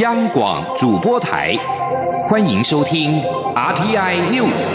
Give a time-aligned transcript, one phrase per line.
[0.00, 1.56] 央广主播台，
[2.28, 3.20] 欢迎收听
[3.56, 4.68] RTI News。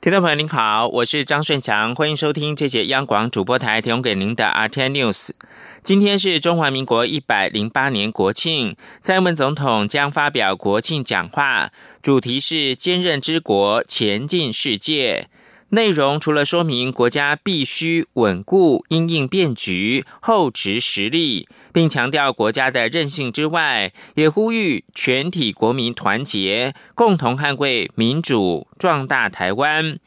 [0.00, 5.30] 听众朋友您好，我是张顺祥，欢迎收听这节央广主播台提供给您的 RTI News。
[5.82, 11.70] 今天是中华民国一百零八年国庆，蔡英文总统将发表国庆讲话，
[12.02, 15.28] 主题是坚韧之国，前进世界。
[15.70, 29.98] 内容除了说明国家必须稳固因应变局、厚植实力，并强调国家的韧性之外，也呼吁全体国民团结，共同捍卫民主，壮大台湾。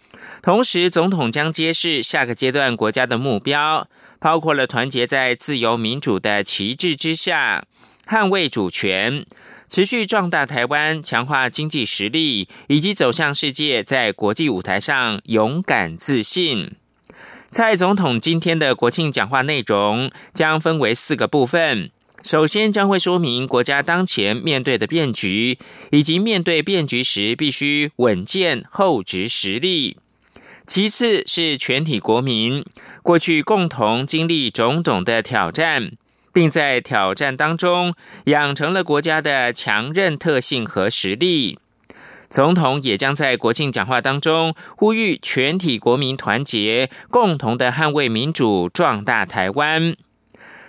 [0.41, 3.88] 同时，总统将揭示下个阶段国家的目标。
[4.19, 7.66] 包括了团结在自由民主的旗帜之下，
[8.11, 9.25] 捍卫主权，
[9.70, 16.75] 持续壮大台湾，强化经济实力，以及走向世界，在国际舞台上勇敢自信。
[17.52, 21.89] 蔡总统今天的国庆讲话内容将分为四个部分，
[22.21, 25.58] 首先将会说明国家当前面对的变局，
[25.91, 29.95] 以及面对变局时必须稳健厚植实力。
[30.66, 32.66] 其次是全体国民
[33.02, 35.93] 过去共同经历种种的挑战，
[36.33, 37.93] 并在挑战当中
[38.25, 41.59] 养成了国家的强韧特性和实力。
[42.29, 49.95] 总统也将在国庆讲话当中呼吁全体国民团结，共同的捍卫民主，壮大台湾。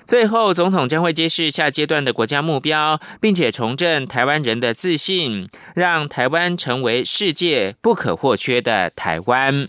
[0.05, 5.47] 最后，总统将会揭示下阶段的国家目标，并且重振台湾人的自信，
[5.77, 9.69] 让台湾成为世界不可或缺的台湾。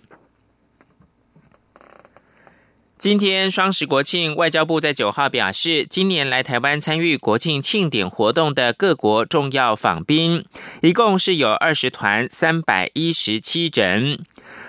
[3.03, 10.45] 今天双十国庆，外交部在九号表示，今年来台湾参与国庆庆典活动的各国重要访宾，
[10.81, 14.23] 一共是有二十团三百一十七人。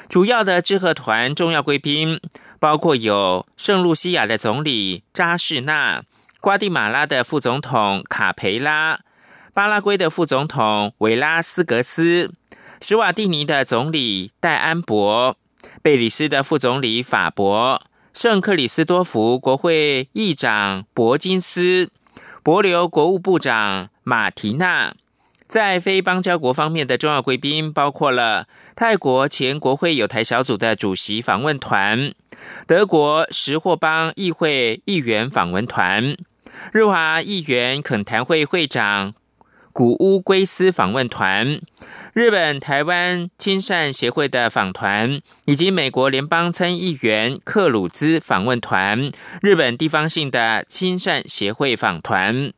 [0.08, 2.18] 主要的致贺团重要贵宾
[2.58, 6.02] 包括有圣露西亚的总理扎士纳、
[6.40, 8.98] 瓜地马拉的副总统卡培拉、
[9.52, 12.32] 巴拉圭的副总统维拉斯格斯、
[12.80, 15.36] 史瓦蒂尼的总理戴安博、
[15.80, 17.80] 贝里斯的副总理法博。
[18.14, 21.90] 圣克里斯多福国会议长伯金斯、
[22.44, 24.94] 博留国务部长马提娜，
[25.48, 32.14] 在非邦交国方面的重要贵宾包括了泰国前国会有台小组的主席访问团、
[32.68, 36.16] 德国石货邦议会议员访问团、
[36.72, 39.14] 日华议员恳谈会会长
[39.72, 41.60] 古乌圭斯访问团。
[42.14, 49.10] 日本台湾亲善协会的访团，以及美国联邦参议员克鲁兹访问团，
[49.42, 52.52] 日本地方性的亲善协会访团。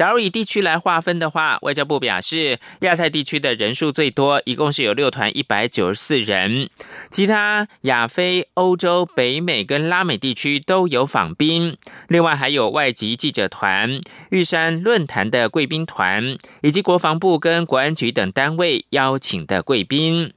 [0.00, 6.70] 假如以地区来划分的话，外交部表示，亚太地区的人数最多，一共是有六团一百九十四人。
[7.10, 11.76] 其他亚非、欧洲、北美跟拉美地区都有访宾，
[12.08, 14.00] 另外还有外籍记者团、
[14.30, 20.32] 玉山论坛的贵宾团，以及国防部跟国安局等单位邀请的贵宾。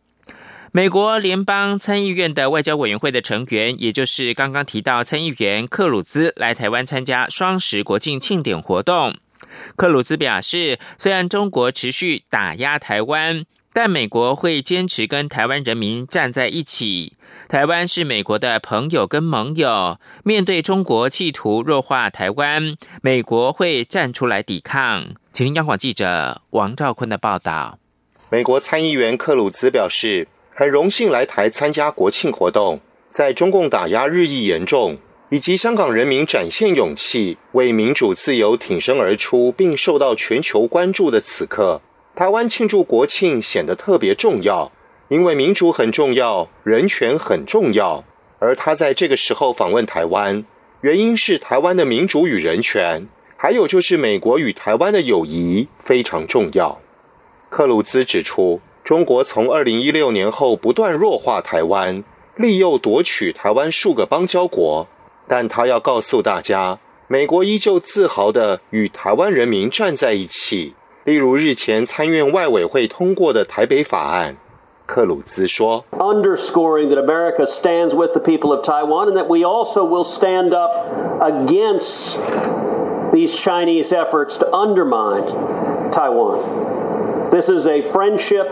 [0.74, 9.16] 美国联邦参议院的外交委员会的成员，也就是刚刚提到参议员克鲁兹来台湾参加双十国庆庆典活动。
[9.76, 17.14] 克鲁兹表示，虽然中国持续打压台湾，但美国会坚持跟台湾人民站在一起。
[17.50, 25.16] 台湾是美国的朋友跟盟友，面对中国企图弱化台湾，美国会站出来抵抗。
[25.32, 27.80] 请听央广记者王兆坤的报道。
[28.30, 34.98] 美国参议员克鲁兹表示，很荣幸来台参加国庆活动，在中共打压日益严重。
[35.34, 41.82] 以及香港人民展现勇气，为民主自由挺身而出，并受到全球关注的此刻，
[42.14, 44.72] 台湾庆祝国庆显得特别重要。
[45.08, 48.04] 因为民主很重要，人权很重要。
[48.38, 50.46] 而他在这个时候访问台湾，
[50.82, 56.80] 原因是台湾的民主与人权，还有就是美国与台湾的友谊非常重要。
[57.50, 62.04] 克鲁兹指出，中国从二零一六年后不断弱化台湾，
[62.36, 64.88] 利诱夺取台湾数个邦交国。
[65.27, 70.75] 但他要告诉大家，美国依旧自豪的与台湾人民站在一起。
[71.05, 74.37] 例如日前参院外委会通过的台北法案，
[74.85, 80.71] 克鲁兹说：“Underscoring that America stands with the people of Taiwan and that we also will stand up
[81.21, 82.17] against
[83.13, 85.25] these Chinese efforts to undermine
[85.93, 86.41] Taiwan.
[87.31, 88.49] This is a friendship.”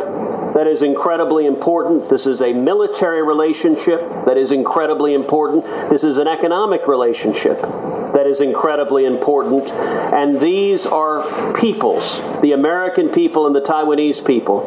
[0.54, 2.08] that is incredibly important.
[2.08, 5.64] This is a military relationship that is incredibly important.
[5.90, 9.68] This is an economic relationship that is incredibly important.
[10.12, 11.24] And these are
[11.54, 14.62] peoples, the American people and the Taiwanese people,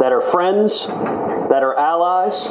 [0.00, 0.86] that are friends
[1.48, 2.48] that are allies,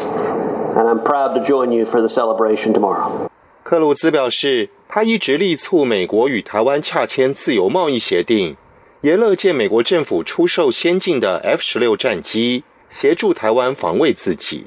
[0.78, 3.30] and I'm proud to join you for the celebration tomorrow.
[3.64, 8.56] 克鲁兹表示，他一直力促美国与台湾洽签自由贸易协定，
[9.03, 14.67] 也乐见美国政府出售先进的 F 十六战机，协助台湾防卫自己。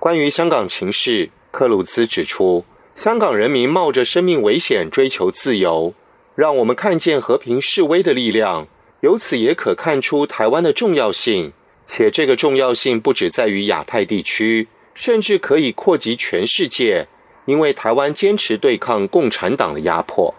[0.00, 2.64] 关于香港情势，克鲁兹指出，
[2.96, 5.94] 香港人民冒着生命危险追求自由，
[6.34, 8.66] 让我们看见和平示威的力量。
[9.02, 11.52] 由此也可看出台湾的重要性，
[11.86, 17.06] 且这个重要性不只在于亚太地区，甚至可以扩及全世界。
[17.44, 20.34] 因为台湾坚持对抗共产党的压迫。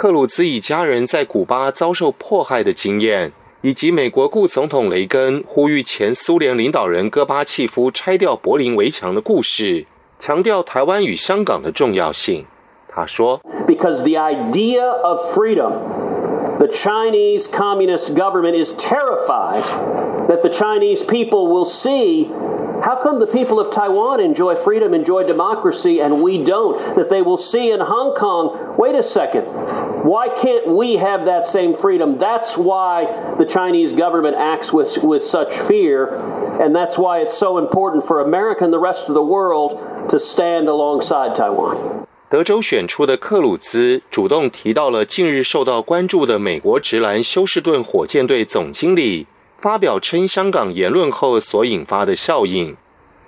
[0.00, 9.84] 克鲁兹一家人在古巴遭受迫害的经验，以及美国副总统雷根呼吁前苏联领导人戈巴契夫拆掉柏林围墙的故事，
[10.18, 12.46] 强调台湾与香港的重要性。
[12.88, 15.72] 他说：“Because the idea of freedom.”
[16.60, 19.62] The Chinese Communist government is terrified
[20.28, 25.24] that the Chinese people will see how come the people of Taiwan enjoy freedom, enjoy
[25.24, 26.96] democracy, and we don't?
[26.96, 29.44] That they will see in Hong Kong, wait a second,
[30.04, 32.18] why can't we have that same freedom?
[32.18, 36.14] That's why the Chinese government acts with, with such fear,
[36.62, 40.18] and that's why it's so important for America and the rest of the world to
[40.20, 42.06] stand alongside Taiwan.
[42.30, 49.26] 德州选出的克鲁兹主动提到了近日受到关注的美国直男休斯顿火箭队总经理
[49.58, 52.76] 发表称香港言论后所引发的效应。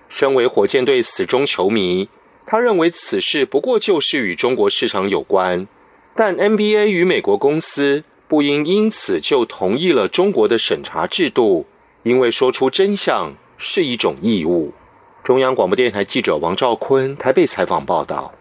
[0.09, 2.09] 身为火箭队死忠球迷，
[2.47, 5.67] 他认为此事不过就是与中国市场有关，
[6.15, 11.67] 但 NBA 与美国公司不应因此就同意了中国的审查制度，
[12.05, 14.73] 因为说出真相是一种义务。
[15.25, 18.33] 中央广播电台记者王兆坤台北采访报道。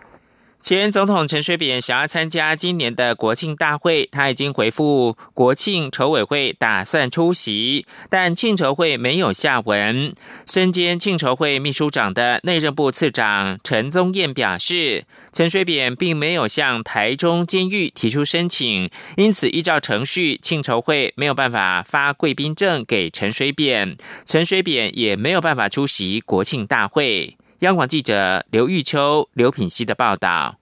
[0.62, 10.14] 前总统陈水扁想要参加今年的国庆大会，他已经回复国庆筹委会打算出席，但庆筹会没有下文。
[10.46, 18.88] 身兼庆筹会秘书长的内政部次长陈宗彦表示，陈水扁并没有向台中监狱提出申请，
[19.18, 27.36] 因此依照程序，庆筹会没有办法发贵宾证给陈水扁，陈水扁也没有办法出席国庆大会。
[27.62, 30.56] 央广记者刘玉秋、刘品熙的报道。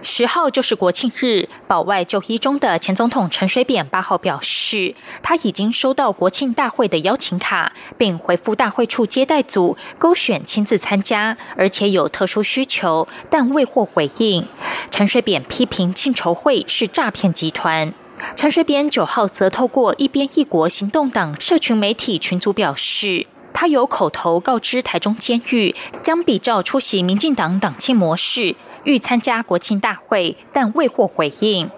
[0.00, 14.46] 十号就是国庆日，保外就医中的前总统陈水扁八号表示，他已经收到国庆大会的邀请卡，并回复大会处接待组勾选亲自参加，而且有特殊需求，但未获回应。
[14.90, 17.92] 陈水扁批评庆筹会是诈骗集团。
[18.34, 23.26] 陈水扁九号则透过一边一国行动党社群媒体群组表示。
[23.58, 28.54] 他有口头告知台中监狱，将比照出席民进党党庆模式，
[28.84, 31.70] 欲参加国庆大会，但未获回应。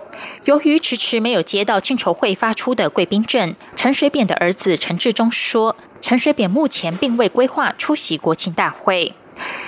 [0.44, 9.14] 由于迟迟没有接到庆筹会发出的贵宾证，陈水扁的儿子陈志忠说，陈水扁目前并未规划出席国庆大会。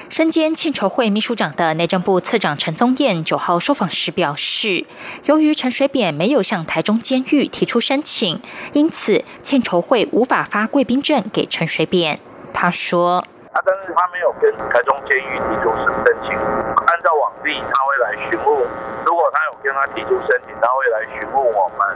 [0.08, 4.84] 身兼庆筹会秘书长的内政部次长陈宗彦九号受访时表示，
[5.24, 8.40] 由于陈水扁没有向台中监狱提出申请，
[8.72, 12.18] 因此庆筹会无法发贵宾证给陈水扁。
[12.52, 13.24] 他说
[13.54, 15.70] ：“啊，但是他没有跟台中监狱提出
[16.04, 18.68] 申请，按照往例他会来询问，
[19.06, 21.86] 如果他有跟他提出申请，他会来询问我们，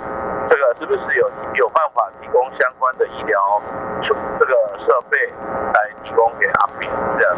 [0.48, 3.60] 这个是不是有有办法提供相关的医疗
[4.06, 4.54] 这个
[4.86, 5.18] 设备
[5.74, 6.88] 来提供给阿炳
[7.18, 7.36] 这样。”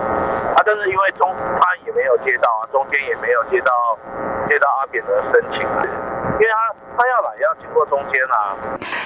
[0.66, 3.98] 但是因为中他也没有接到啊，中间也没有接到
[4.48, 8.54] 接到阿扁的申请，因为他他要来要经过中间啊。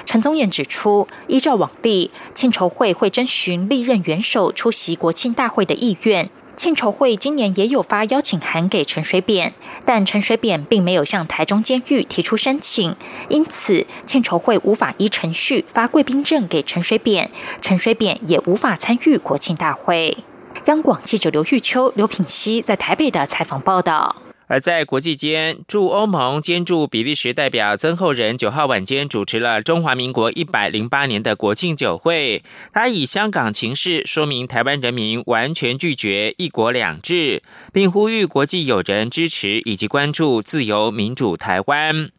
[0.04, 6.28] 陈宗彦指出，依照往例，庆筹会会征询历任元首出席国庆大会的意愿。
[6.54, 9.54] 庆筹会今年也有发邀请函给陈水扁，
[9.86, 12.94] 但陈水扁并没有向台中监狱提出申请，
[13.30, 17.30] 因此庆筹会无法依程序发贵宾证给陈水扁，
[17.62, 20.18] 陈水扁也无法参与国庆大会。
[20.66, 24.14] 央广记者刘玉秋、刘品熙在台北的采访报道。
[24.46, 32.42] 而在国际间，驻欧盟兼驻比利时代表曾厚仁九号晚间主持了中华民国一百零八年的国庆酒会。
[32.72, 42.10] 他以香港情势说明台湾人民完全拒绝一国两制，并呼吁国际友人支持以及关注自由民主台湾。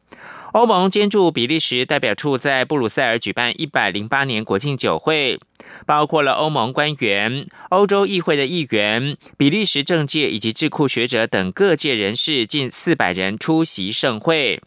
[0.54, 5.40] 欧盟兼驻比利时代表处在布鲁塞尔举办一百零八年国庆酒会，
[5.86, 14.62] 包括了欧盟官员、欧洲议会的议员、比利时政界以及智库学者等各界人士近四百人出席盛会。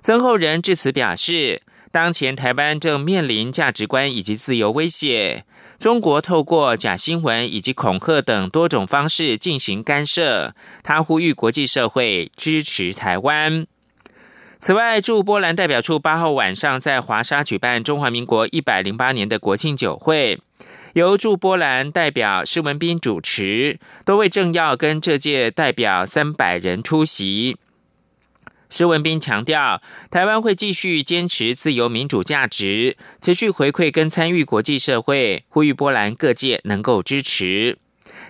[0.00, 5.44] 曾厚仁致辞表示，当前台湾正面临价值观以及自由威胁，
[5.80, 10.54] 中国透过假新闻以及恐吓等多种方式进行干涉。
[10.84, 13.66] 他呼吁国际社会支持台湾。
[14.60, 20.40] 此外，驻波兰代表处八号晚上在华沙举办中华民国一百零八年的国庆酒会，
[20.94, 27.56] 由驻波兰代表施文斌主持，多位政要跟这届代表三百人出席。
[28.68, 37.78] 施文斌强调，台湾会继续坚持自由民主价值，持续回馈跟参与国际社会，呼吁波兰各界能够支持。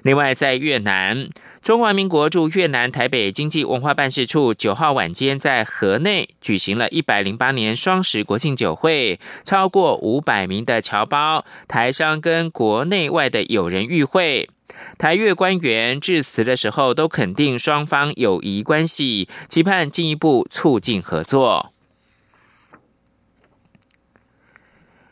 [0.02, 1.28] 另外，在越南，
[1.69, 14.49] 中华民国驻越南台北经济文化办事处九号晚间在河内举行了一百零八年双十国庆酒会，超过五百名的侨胞、台商跟国内外的友人与会。
[14.97, 21.75] 台越官员致辞的时候，都肯定双方友谊关系，期盼进一步促进合作。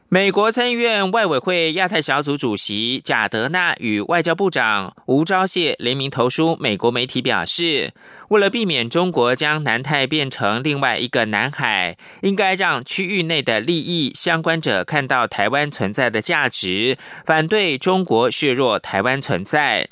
[0.08, 7.92] 美国参议院外委会亚太小组主席贾德纳与外交部长吴钊燮联名投书美国媒体，表示，
[8.28, 19.88] 为了避免中国将南太变成另外一个南海，应该让区域内的利益相关者看到台湾存在的价值，反对中国削弱台湾存在。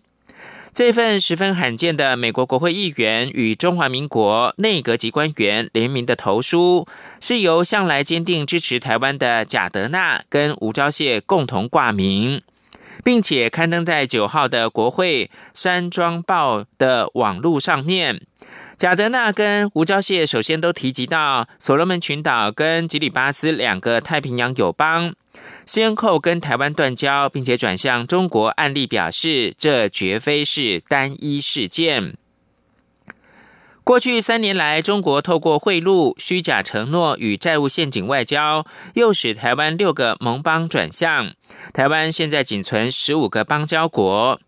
[0.74, 6.88] 这份十分罕见的美国国会议员与中华民国内阁级官员联名的投书，
[7.20, 12.42] 是由向来坚定支持台湾的贾德纳跟吴钊燮共同挂名，
[13.02, 18.20] 并且刊登在九号的国会山庄报的网络上面。
[18.76, 25.14] 贾德纳跟吴钊燮首先都提及到所罗门群岛跟吉里巴斯两个太平洋友邦。
[25.66, 32.14] 先后跟台湾断交，并且转向中国案例表示，这绝非是单一事件。
[33.84, 38.64] 过去三年来，中国透过贿赂、虚假承诺与债务陷阱外交，
[38.94, 41.34] 又使台湾六个盟邦转向。
[41.74, 44.40] 台湾现在仅存十五个邦交国。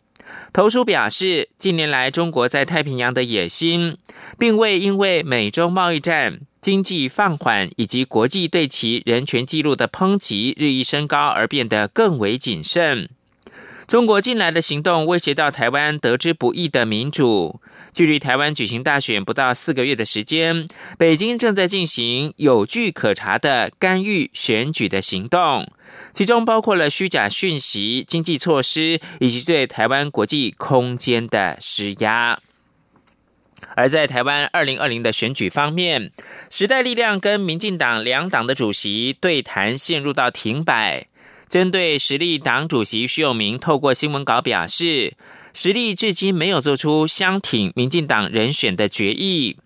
[0.54, 3.98] 投书表示，近年来中国在太平洋的野心，
[4.38, 6.40] 并未因为美中贸易战。
[6.62, 13.10] 经济放缓以及国际对其人权记录的抨击日益升高，而变得更为谨慎。
[13.86, 17.60] 中国近来的行动威胁到台湾得之不易的民主。
[17.92, 20.66] 距离台湾举行大选不到四个月的时间，
[20.98, 25.70] 北京正在进行有据可查的干预选举的行动，
[26.12, 32.40] 其中包括了虚假讯息、经济措施以及对台湾国际空间的施压。
[33.76, 36.10] 而在台湾二零二零的选举方面，
[36.50, 41.06] 时代力量跟民进党两党的主席对谈陷入到停摆。
[41.56, 45.14] 针对实力党主席徐永明透过新闻稿表示，
[45.54, 49.56] 实力至今没有做出相挺民进党人选的决议。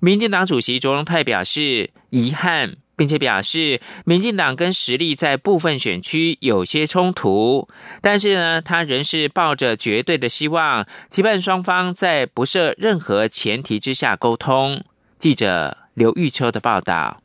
[0.00, 2.76] 民进党主席卓荣泰表示遗憾。
[2.96, 7.68] 并且表示，民进党跟实力在部分选区有些冲突，
[8.00, 14.84] 但是呢，他仍是抱着绝对的希望，期盼双方在不设任何前提之下沟通。
[15.18, 17.23] 记者刘玉秋的报道。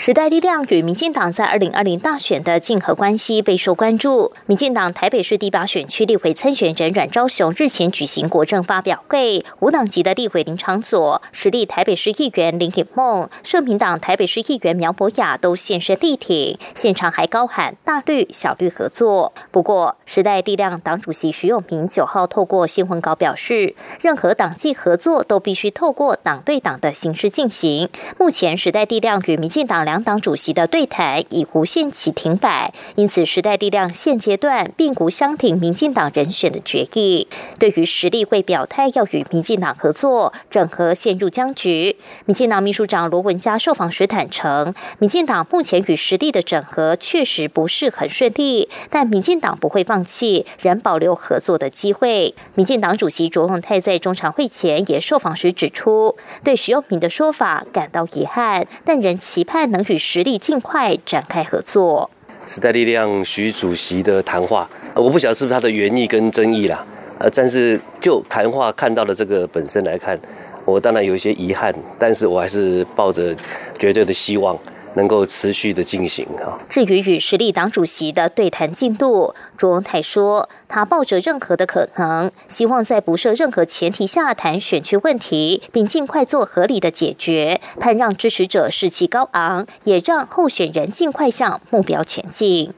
[0.00, 4.32] 时代力量与民进党在二零二零大选的竞合关系备受关注。
[4.46, 19.32] 民进党台北市第八选区立委参选人阮昭雄日前举行国政发表会，无党籍的立委林长佐、实力台北市议员林颖梦、社民党台北市议员苗博雅都现身力挺，现场还高喊“大绿小绿合作”。
[19.50, 27.88] 不过，时代力量党主席徐永明九号透过新闻稿表示，任何党际合作都必须透过党对党的形式进行。
[28.16, 29.87] 目前，时代力量与民进党。
[29.88, 37.26] 两党主席的对谈已无限期停摆，因此时代力量现阶段并无相挺民进党人选的决议。
[37.58, 41.96] 对于实力会表态要与民进党合作，整合陷入僵局。
[42.26, 52.34] 民进党秘书长罗文嘉受访时坦诚，民进党目前与实力的整合确实不是很顺利，但民进党不会放弃，仍保留合作的机会。
[52.54, 56.14] 民进党主席卓永泰在中常会前也受访时指出，
[56.44, 59.77] 对徐永平的说法感到遗憾，但仍期盼能。
[59.78, 62.10] 能与实力尽快展开合作。
[62.48, 66.84] 时代力量徐主席的谈话，我不晓得是不是他的原意跟争议啦。
[67.18, 70.18] 呃，但是就谈话看到的这个本身来看，
[70.64, 73.32] 我当然有一些遗憾，但是我还是抱着
[73.78, 74.58] 绝对的希望。
[74.94, 76.58] 能够持续的进行啊。
[76.68, 92.72] 至于与实力党主席的对谈进度，卓文泰说，他抱着任何的可能，希望在不设任何前提下谈选区问题，并尽快做合理的解决，盼让支持者士气高昂，也让候选人尽快向目标前进。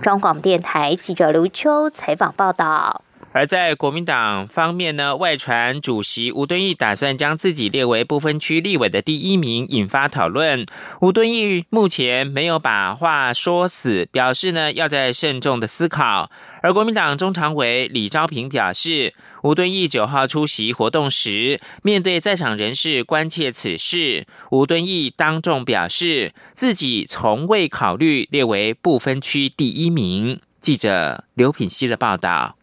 [0.00, 3.02] 中广电台记者刘秋采访报道。
[3.32, 10.66] 而在国民党方面呢，外传主席吴敦义打算将自己列为不分区立委的第一名，引发讨论。
[11.02, 16.30] 吴敦义目前没有把话说死，表示呢要在慎重的思考。
[16.62, 30.40] 而国民党中常委李昭平表示，吴敦义九号出席活动时，面对在场人士关切此事，吴敦义当众表示自己从未考虑列为不分区第一名。
[30.58, 32.57] 记者刘品希的报道。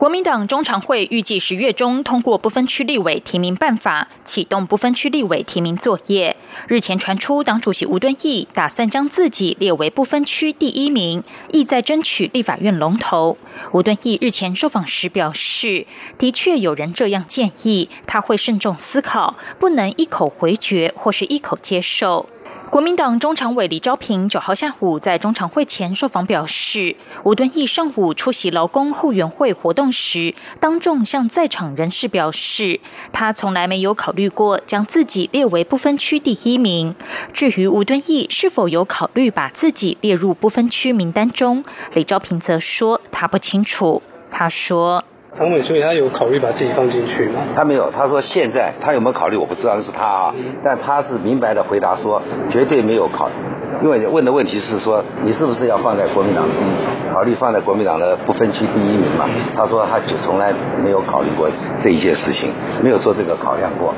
[0.00, 6.34] 国民党中常会预计十月中通过不分区立委提名办法，启动不分区立委提名作业。
[6.68, 13.36] 日前传出，党主席吴敦义打算将自己列为不分区第一名，意在争取立法院龙头。
[13.72, 22.26] 吴敦义日前受访时表示，的确有人这样建议，他会慎重思考，不能一口回绝或是一口接受。
[22.70, 32.78] 国民党中常委李昭平九号下午在中常会前受访表示，吴敦义上午出席劳工后援会活动时，当众向在场人士表示，
[33.12, 36.94] 他从来没有考虑过将自己列为不分区第一名。
[37.32, 41.64] 至于吴敦义是否有考虑把自己列入不分区名单中，
[41.94, 44.00] 李昭平则说他不清楚。
[44.30, 45.04] 他说。
[45.36, 47.40] 常委，所以他有考虑把自己放进去吗？
[47.54, 50.34] 他没有，他说现在他有没有考虑我不知道，那是他啊。
[50.64, 52.20] 但他是明白的回答说，
[52.50, 53.34] 绝对没有考虑，
[53.82, 56.44] 因为问的问题是说你是不是要放在国民党，
[57.12, 59.28] 考虑放在国民党的不分区第一名嘛？
[59.56, 60.52] 他说他就从来
[60.82, 61.50] 没有考虑过
[61.82, 62.52] 这一件事情，
[62.82, 63.94] 没有做这个考量过。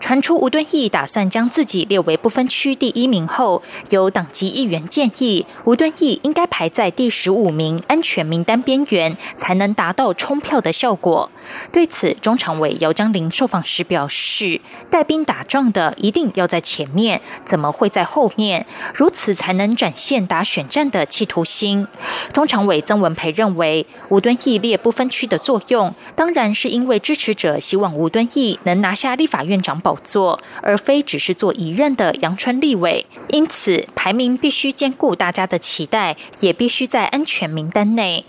[0.00, 11.28] 传出吴敦义打算将自己列为不分区第一名后，有党籍议员建议吴敦义应该排在第十五名安全名单边缘，才能达到冲票的效果。
[11.72, 18.64] 对此，中常委姚江林受访时表示：“带兵打仗的一定要在前面，怎么会在后面？
[18.94, 21.86] 如此才能展现打选战的企图心。”
[22.32, 29.56] 中常委曾文培认为，吴敦义列不分区的作用，当然是因为支持者希望吴敦义能拿下立法院。
[29.66, 38.24] 长宝座，而非只是做一任的阳春立委，因此排名必须兼顾大家的期待，也必须在安全名单内。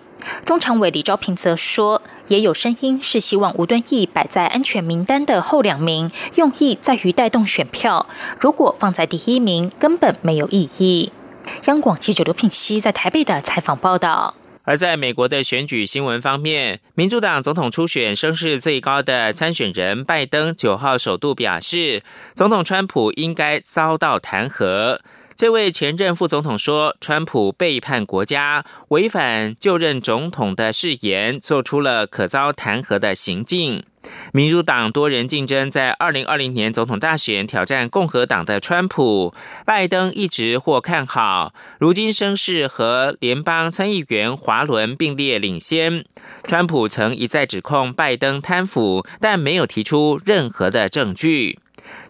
[0.45, 8.07] 中常委李昭平则说，也有声音是希望吴敦义摆在安全名单的后两名，用意在于带动选票。
[8.39, 11.11] 如果放在第一名，根本没有意义。
[11.65, 14.33] 央广记者刘品熙在台北的采访报道。
[14.63, 22.03] 而在美国的选举新闻方面，民主党总统初选声势最高的参选人拜登九号首度表示，
[22.35, 24.99] 总统川普应该遭到弹劾。
[25.37, 33.83] 这位前任副总统说，川普背叛国家，违反就任总统的誓言，做出了可遭弹劾的行径。
[34.33, 46.03] 民主党多人竞争在二零二零年总统大选挑战共和党的川普，拜登一直获看好，如今声势和联邦参议员华伦并列领先。
[46.47, 51.59] 川普曾一再指控拜登贪腐，但没有提出任何的证据。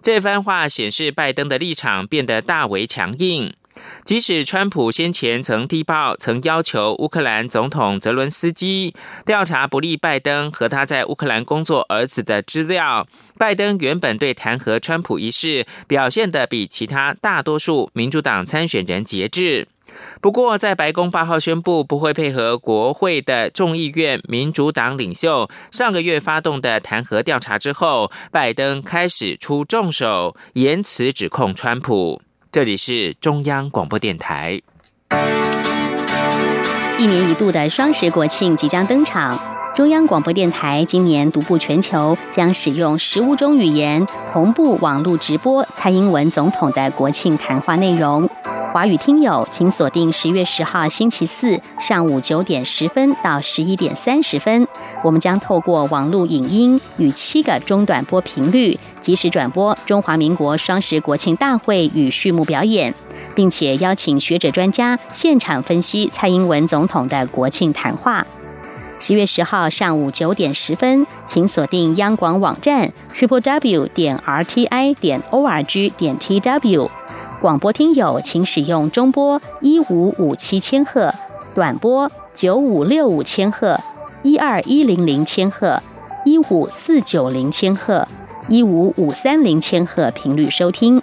[0.01, 3.53] 这番话显示拜登的立场变得大为强硬。
[4.07, 13.05] 即使川普先前曾递报，曾要求乌克兰总统泽伦斯基调查不利拜登和他在乌克兰工作儿子的资料，
[13.37, 19.67] 拜登原本对弹劾川普一事表现得比其他大多数民主党参选人节制。
[20.21, 32.21] 不过，在白宫八号宣布不会配合国会的众议院民主党领袖上个月发动的弹劾调查之后，拜登开始出重手，言辞指控川普。
[32.51, 34.61] 这里是中央广播电台。
[36.97, 39.37] 一年一度的双十国庆即将登场，
[39.75, 48.27] 中央广播电台今年独步全球，将使用十五种语言同步网络直播蔡英文总统的国庆谈话内容。
[48.73, 54.67] 华语听友请锁定十月十号星期四上午九点十分到十一点三十分，
[55.03, 58.77] 我们将透过网络影音与七个中短波频率。
[59.01, 62.93] 及时转播中华民国双十国庆大会与序幕表演，
[63.35, 68.25] 并且邀请学者专家现场分析蔡英文总统的国庆谈话。
[68.99, 76.89] 十月十号上午九点十分，请锁定央广网站 triple w 点 r t i 点 o r g 点 t w。
[77.39, 81.13] 广播听友请使用中波一五五七千赫、
[81.53, 83.79] 短波九五六五千赫、
[84.23, 85.79] 一二一零零千赫、
[86.25, 88.07] 一五四九零千赫。
[88.49, 91.01] 一五五三零千赫频率收听。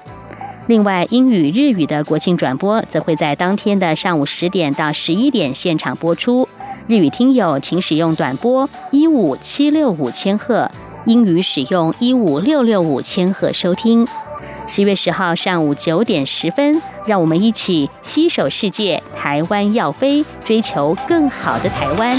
[0.66, 6.48] 另外，英语、日语的国庆转播则会在当天的上午十点到十一点现场播出。
[6.86, 10.70] 日语听友请使用短波一五七六五千赫，
[11.04, 14.06] 英语使用一五六六五千赫收听。
[14.66, 22.16] 十月十号上午九点十分，让我们一起携手世界，台湾要飞，追求更好的台湾。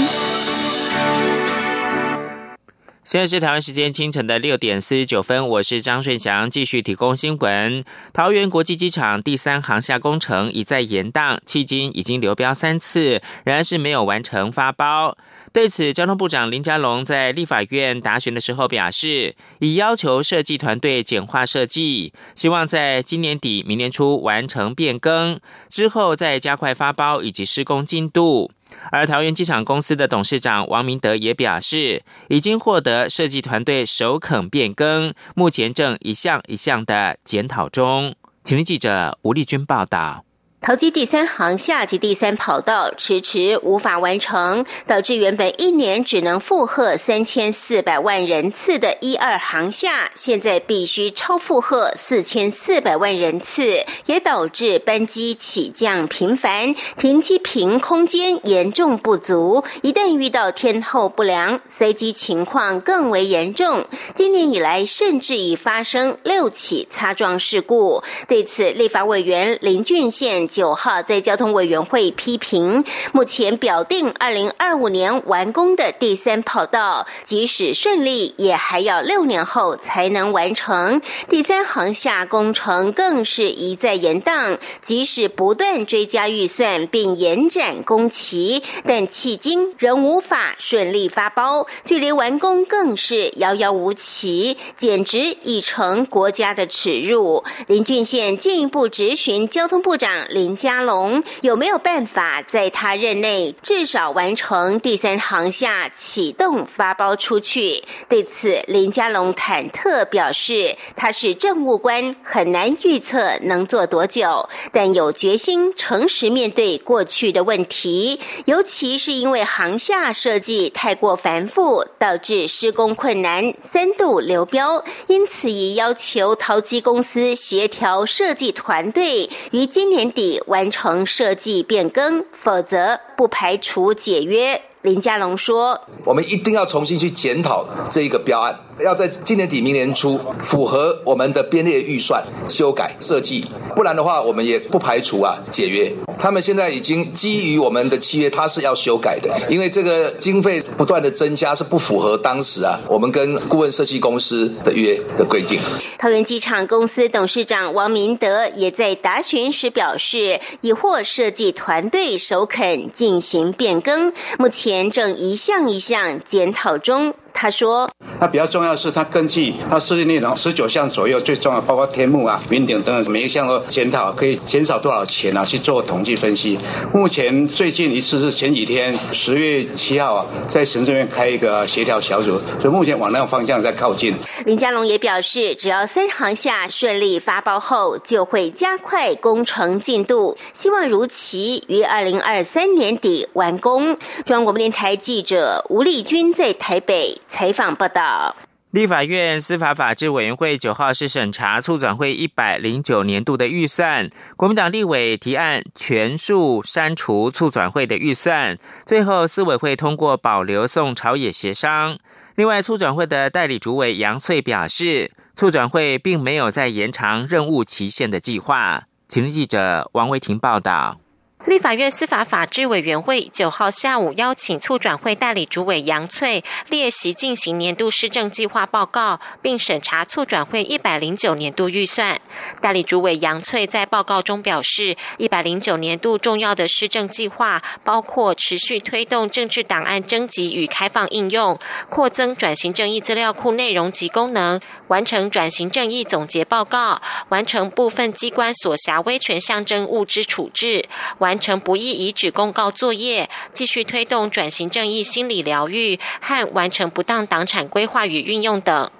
[3.16, 7.82] 现在是台湾时间清晨的六点四十九分，我是张顺祥，继续提供新闻。
[8.12, 15.16] 桃园国际机场第三航厦工程已在延宕，迄今已经流标三次，仍然是没有完成发包。
[15.56, 25.40] 对此，交通部长林佳龙在立法院答询的时候表示，已要求设计团队简化设计，希望在今年底、明年初完成变更，
[25.70, 28.50] 之后再加快发包以及施工进度。
[28.92, 38.14] 而桃园机场公司的董事长王明德也表示，已经获得设计团队首肯变更，目前正一项一项的检讨中。
[38.44, 40.25] 请听记者吴丽君报道。
[40.66, 59.62] 桃机第三航厦及第三跑道迟迟无法完成，导致原本一年只能负荷三千四百万人次的一二航厦，现在必须超负荷四千四百万人次，也导致班机起降频繁，停机坪空间严重不足。
[59.82, 63.86] 一旦遇到天候不良，塞机情况更为严重。
[64.16, 68.02] 今年以来，甚至已发生六起擦撞事故。
[68.26, 70.48] 对此，立法委员林俊宪。
[70.56, 81.02] 九号在交通委员会批评，目前表定二零二五年完工的第三跑道，即使顺利，也还要六年后才能完成。
[81.28, 97.44] 第三航厦工程更是一再延宕，即使不断追加预算并延展工期，但迄今仍无法顺利发包，距离完工更是遥遥无期，简直已成国家的耻辱。
[97.66, 100.45] 林俊宪进一步质询交通部长林。
[100.46, 107.82] 林佳龙有没有办法在他任内至少完成第三航厦启动发包出去？
[108.08, 118.20] 对此，林佳龙忐忑表示，他是政务官，很难预测能做多久，但有决心诚实面对过去的问题。
[118.44, 130.25] 尤其是因为航厦设计太过繁复，导致施工困难，三度流标，因此已要求淘机公司协调设计团队于今年底。
[130.46, 134.60] 完成设计变更，否则不排除解约。
[134.86, 143.42] 林佳龙说：“我们一定要重新去检讨这一个标案。”要在今年底、明年初符合我们的编列预算修改设计，
[143.74, 145.90] 不然的话，我们也不排除啊解约。
[146.18, 155.58] 他们现在已经基于我们的契约，他是要修改的，因为这个经费不断的增加是不符合当时啊我们跟顾问设计公司的约的规定。
[155.98, 167.14] 桃园机场公司董事长王明德也在答询时表示，已获设计团队首肯进行变更，目前廉政一项一项检讨中。
[167.38, 167.86] 他说
[168.18, 175.44] ：“他比较重要的是，他根据他设计内容十九项左右，最重要包括天幕啊、云顶等等，每一项都检讨，可以减少多少钱啊？
[175.44, 176.58] 去做统计分析。
[176.94, 184.14] 目前最近一次是前几天十月七号啊，在行政院开一个协调小组，所以目前往那个方向在靠近。”
[184.46, 193.94] 林佳龙也表示，只要三航下顺利发包后，就会加快工程进度，希望如期于二零二三年底完工。
[194.24, 197.14] 中央广播电台记者吴丽君在台北。
[197.26, 198.36] 采访报道：
[198.70, 211.98] 立法院司法法制委员会九号是审查促转会一百零九年度的预算，国民党立委提案全数删除促转会的预算，最后司委会通过保留送朝野协商。
[212.36, 218.84] 另外，促转会的代理主委杨翠表示，促转会并没有在延长任务期限的计划。
[219.08, 220.98] 请记者王维婷报道。
[221.46, 232.20] 立法院司法法制委员会九号下午邀请促转会代理主委杨翠列席进行年度施政计划报告，并审查促转会一百零九年度预算。
[232.60, 241.56] 代理主委杨翠在报告中表示，一百零九年度重要的施政计划包括持续推动政治档案征集与开放应用，
[241.88, 251.35] 扩增转型正义资料库内容及功能，完成转型正义总结报告，完成部分机关所辖威权象征物之处置，完。
[251.36, 258.90] 完成不易遗址公告作业，继续推动转型正义心理疗愈和完成不当党产规划与运用等。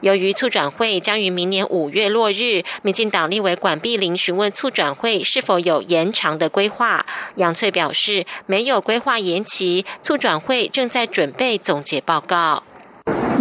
[0.00, 7.04] 由于促转会将于明年五月落日，民进党立委管碧玲询问促转会是否有延长的规划。
[7.34, 12.62] 杨翠表示没有规划延期，促转会正在准备总结报告。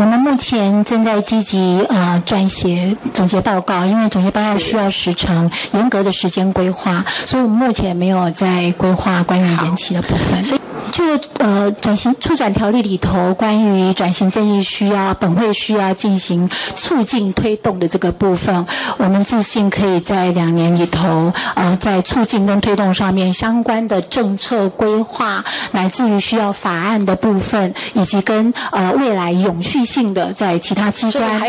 [0.02, 10.60] 我们目前正在积极啊撰写总结报告，因为总结报告需要时长、严格的时间规划，所以我们目前没有在规划关于延期的部分。
[10.92, 11.06] 就
[11.38, 18.66] 呃转型促转条例里头关于转型正义需要本会需要进行促进推动的这个部分，
[18.98, 31.42] 我们自信可以在两年里头，呃，在促进跟推动上面相关的政策规划，乃至于需要法案的部分，以及跟呃未来永续性的在其他机关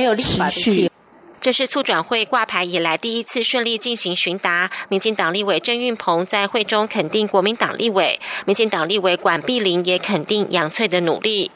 [0.50, 0.90] 持续。
[1.40, 4.70] 这是促转会挂牌以来第一次顺利进行询答。
[4.88, 11.50] 民进党立委郑运鹏在会中肯定国民党立委，民进党立委管碧玲也肯定杨翠的努力。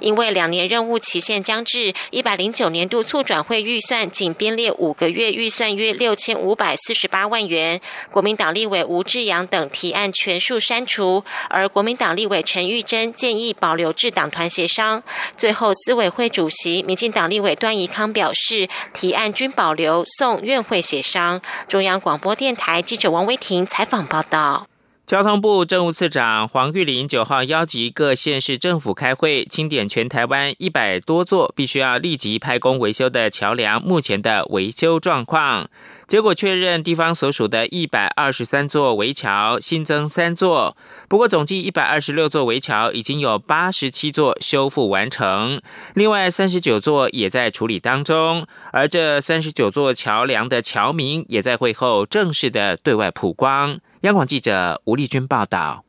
[0.00, 7.80] 因为两年任务期限将至，一百零九年度促转会预算仅编列五个月预算约六千五百四十八万元，
[8.10, 15.02] 国民党立委吴志阳等提案全数删除，而国民党立委陈玉珍建议保留至党团协商。
[15.36, 21.40] 最后，司委会主席民进党立委段宜康表示，提案均保留，送院会协商。
[21.68, 24.71] 中央广播电台记者王威婷采访报道。
[25.12, 35.68] 交通部政务次长黄玉林九号邀集各县市政府开会，清点全台湾一百多座必须要立即派工维修的桥梁目前的维修状况。
[36.12, 40.76] 结果确认，地方所属的一百二十三座围桥新增三座，
[41.08, 45.62] 不过总计一百二十六座围桥已经有八十七座修复完成，
[45.94, 48.46] 另外三十九座也在处理当中。
[48.72, 53.78] 而这三十九座桥梁的桥名也在会后正式的对外曝光。
[54.02, 55.82] 央广记者吴丽君报道。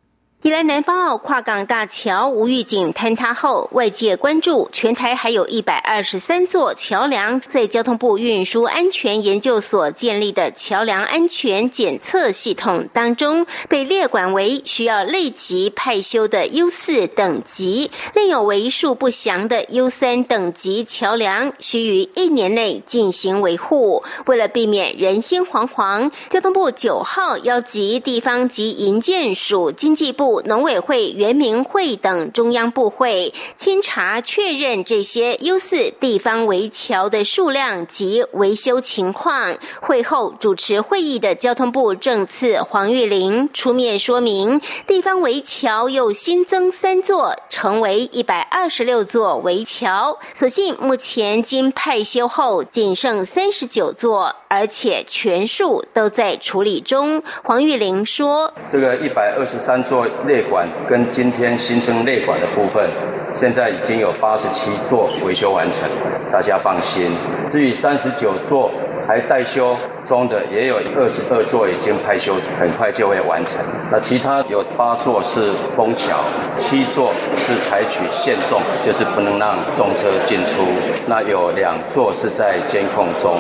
[0.44, 24.04] 宜兰南方澳跨港大桥无预警坍塌后，外界关注全台还有一百二十三座桥梁，在交通部运输安全研究所建立的桥梁安全检测系统当中，被列管为需要立即派修的 U 四等级，另有为数不详的 U 三等级桥梁需于一年内进行维护。
[24.26, 30.33] 为了避免人心惶惶，交通部九号邀集地方及营建署、经济部。
[30.42, 39.56] 农委会、原民会等中央部会清查确认这些优四地方围桥的数量及维修情况。
[39.82, 50.18] 会后主持会议的交通部政次黄玉玲出面说明，地方围桥又新增三座，成为一百二十六座围桥。
[50.34, 57.22] 所幸目前经派修后仅剩三十九座，而且全数都在处理中。
[57.44, 62.88] 黄玉玲说：“这个一百二十三座。”内管跟今天新增内管的部分，
[63.36, 65.90] 现在已经有八十七座维修完成，
[66.32, 67.12] 大家放心。
[67.50, 68.72] 至于三十九座
[69.08, 69.76] 还待修。
[70.06, 73.58] 中的也有二十二座已经派修，很快就会完成。
[73.90, 76.20] 那其他有八座是封桥，
[76.58, 80.60] 七座是采取限重，就是不能让重车进出。
[81.08, 83.38] 那有两座是在监控中。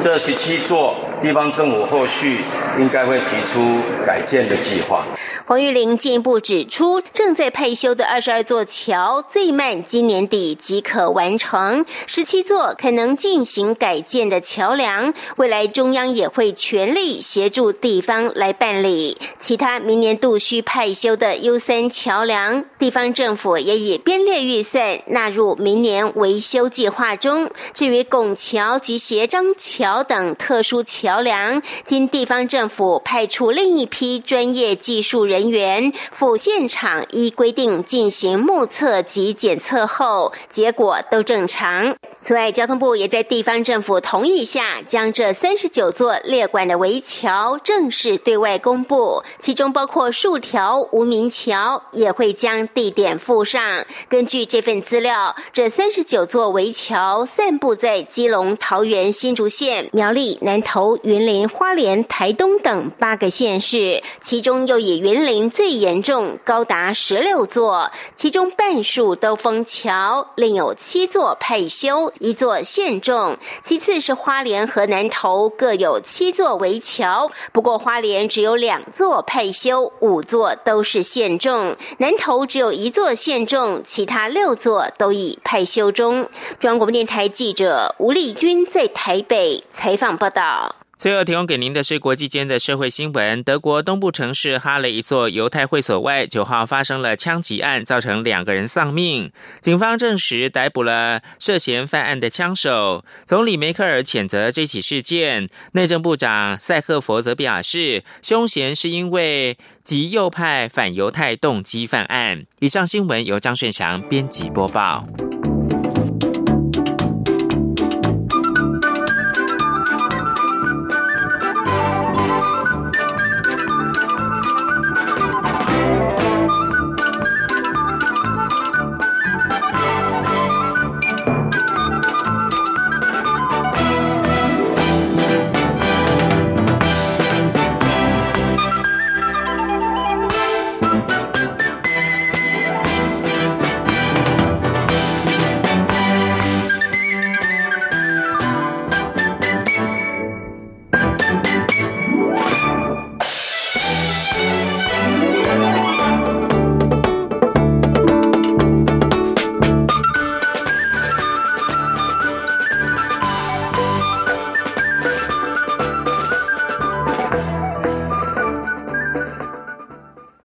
[0.00, 0.94] 这十七座
[1.24, 2.40] 地方政府后续
[2.78, 5.06] 应该会提出改建的计划。
[5.46, 16.04] 黄玉玲进一步指出，正在派修的二十二座桥，最慢今年底即可完成；十七座可能进行改建的桥梁，未来中央。
[16.04, 27.50] 也会全力协助地方来办理其他明年度需派修的 U 三桥梁，地方政府也已编列预算纳入明年维修计划中。
[27.72, 41.94] 至于拱桥及斜张桥等特殊桥桥梁，经地方政府派出另一批专业技术人员赴现场，依规定进行目测及检测后，结果都正常。
[42.24, 45.84] 此外，交通部也在地方政府同意下，将这三十九。
[45.94, 53.84] 座列管的围桥正式对外公布，其中包括数条无名桥，也会将地点附上。
[54.08, 73.36] 根据这份资料，这三十九座围桥散布在基隆、桃园、新竹县、苗栗、南投、云林、花莲、台东等八个县市，其中又以云林最严重，高达十六座，其中半数都封桥，另有七座配修，一座现重。
[73.62, 76.00] 其次是花莲和南投各有。
[76.04, 86.28] 七座围桥，不过花莲只有两座派修，五座都是现重；南投只有一座现重，其他六座都已派修中。
[86.60, 90.83] 中央广播电台记者吴丽君在台北采访报道。
[91.04, 99.30] 最后提供给您的是国际间的社会新闻：德国东部城市哈雷一座犹太会所外，九号发生了枪击案，造成两个人丧命。
[99.60, 103.04] 警方证实逮捕了涉嫌犯案的枪手。
[103.26, 112.46] 总理梅克尔谴责这起事件，内政部长塞赫佛则表示，凶嫌是因为极右派反犹太动机犯案。
[112.60, 115.06] 以上新闻由张顺祥编辑播报。